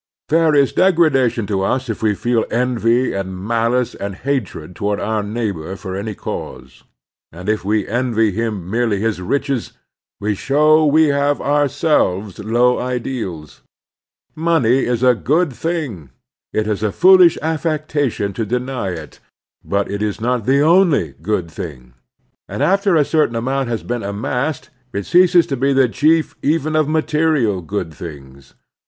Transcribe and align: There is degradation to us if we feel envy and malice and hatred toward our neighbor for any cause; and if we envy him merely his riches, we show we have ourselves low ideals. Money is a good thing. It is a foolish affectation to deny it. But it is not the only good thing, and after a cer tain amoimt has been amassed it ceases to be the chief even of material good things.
There 0.29 0.55
is 0.55 0.73
degradation 0.73 1.45
to 1.45 1.61
us 1.61 1.87
if 1.87 2.01
we 2.01 2.15
feel 2.15 2.43
envy 2.49 3.13
and 3.13 3.37
malice 3.37 3.93
and 3.93 4.15
hatred 4.15 4.75
toward 4.75 4.99
our 4.99 5.21
neighbor 5.21 5.75
for 5.75 5.95
any 5.95 6.15
cause; 6.15 6.83
and 7.31 7.47
if 7.47 7.63
we 7.63 7.87
envy 7.87 8.31
him 8.31 8.67
merely 8.67 8.99
his 8.99 9.21
riches, 9.21 9.73
we 10.19 10.33
show 10.33 10.83
we 10.87 11.09
have 11.09 11.39
ourselves 11.39 12.39
low 12.39 12.79
ideals. 12.79 13.61
Money 14.33 14.85
is 14.85 15.03
a 15.03 15.13
good 15.13 15.53
thing. 15.53 16.09
It 16.51 16.65
is 16.65 16.81
a 16.81 16.91
foolish 16.91 17.37
affectation 17.43 18.33
to 18.33 18.43
deny 18.43 18.89
it. 18.93 19.19
But 19.63 19.91
it 19.91 20.01
is 20.01 20.19
not 20.19 20.47
the 20.47 20.61
only 20.61 21.13
good 21.21 21.51
thing, 21.51 21.93
and 22.49 22.63
after 22.63 22.95
a 22.95 23.05
cer 23.05 23.27
tain 23.27 23.35
amoimt 23.35 23.67
has 23.67 23.83
been 23.83 24.01
amassed 24.01 24.71
it 24.93 25.03
ceases 25.05 25.45
to 25.45 25.55
be 25.55 25.73
the 25.73 25.87
chief 25.87 26.35
even 26.41 26.75
of 26.75 26.89
material 26.89 27.61
good 27.61 27.93
things. 27.93 28.55